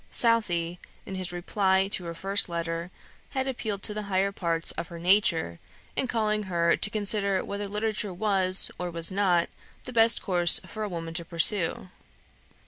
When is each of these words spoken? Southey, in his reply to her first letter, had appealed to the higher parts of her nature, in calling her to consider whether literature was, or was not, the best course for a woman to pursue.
Southey, 0.09 0.79
in 1.05 1.13
his 1.13 1.31
reply 1.31 1.87
to 1.89 2.05
her 2.05 2.15
first 2.15 2.49
letter, 2.49 2.89
had 3.37 3.45
appealed 3.45 3.83
to 3.83 3.93
the 3.93 4.01
higher 4.09 4.31
parts 4.31 4.71
of 4.71 4.87
her 4.87 4.97
nature, 4.97 5.59
in 5.95 6.07
calling 6.07 6.41
her 6.49 6.75
to 6.75 6.89
consider 6.89 7.45
whether 7.45 7.67
literature 7.67 8.11
was, 8.11 8.71
or 8.79 8.89
was 8.89 9.11
not, 9.11 9.47
the 9.83 9.93
best 9.93 10.19
course 10.23 10.59
for 10.65 10.81
a 10.81 10.89
woman 10.89 11.13
to 11.13 11.23
pursue. 11.23 11.89